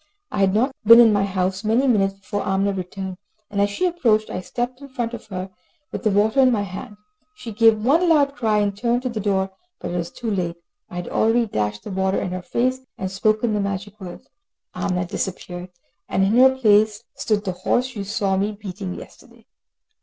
I 0.31 0.39
had 0.39 0.55
not 0.55 0.71
been 0.83 0.99
in 0.99 1.13
my 1.13 1.25
house 1.25 1.63
many 1.63 1.85
minutes 1.85 2.15
before 2.15 2.41
Amina 2.41 2.73
returned, 2.73 3.17
and 3.51 3.61
as 3.61 3.69
she 3.69 3.85
approached 3.85 4.31
I 4.31 4.41
stepped 4.41 4.81
in 4.81 4.89
front 4.89 5.13
of 5.13 5.27
her, 5.27 5.51
with 5.91 6.01
the 6.01 6.09
water 6.09 6.39
in 6.39 6.51
my 6.51 6.63
hand. 6.63 6.97
She 7.35 7.51
gave 7.51 7.85
one 7.85 8.09
loud 8.09 8.33
cry, 8.35 8.57
and 8.61 8.75
turned 8.75 9.03
to 9.03 9.09
the 9.09 9.19
door, 9.19 9.51
but 9.79 9.89
she 9.89 9.97
was 9.97 10.09
too 10.09 10.31
late. 10.31 10.55
I 10.89 10.95
had 10.95 11.07
already 11.07 11.45
dashed 11.45 11.83
the 11.83 11.91
water 11.91 12.19
in 12.19 12.31
her 12.31 12.41
face 12.41 12.79
and 12.97 13.11
spoken 13.11 13.53
the 13.53 13.59
magic 13.61 13.99
words. 14.01 14.27
Amina 14.75 15.05
disappeared, 15.05 15.69
and 16.09 16.23
in 16.23 16.35
her 16.37 16.57
place 16.57 17.03
stood 17.13 17.45
the 17.45 17.51
horse 17.51 17.95
you 17.95 18.03
saw 18.03 18.37
me 18.37 18.53
beating 18.53 18.95
yesterday. 18.95 19.45